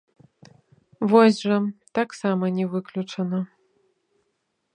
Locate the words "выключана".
2.73-3.39